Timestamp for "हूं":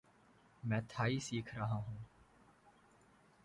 1.75-1.95